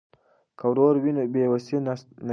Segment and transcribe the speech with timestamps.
[0.59, 1.93] که ورور وي نو بې وسي نه
[2.25, 2.29] وي.